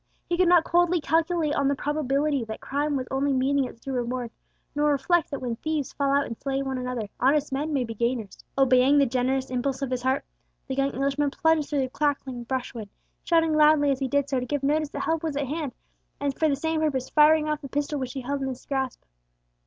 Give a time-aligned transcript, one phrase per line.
[0.25, 3.93] He could not coldly calculate on the probability that crime was only meeting its due
[3.93, 4.31] reward,
[4.73, 7.93] nor reflect that when thieves fall out and slay one another, honest men may be
[7.93, 8.43] gainers.
[8.57, 10.25] Obeying the generous impulse of his heart,
[10.67, 12.89] the young Englishman plunged through the crackling brushwood,
[13.23, 15.71] shouting loudly as he did so to give notice that help was at hand,
[16.19, 19.03] and for the same purpose firing off the pistol which he held in his grasp.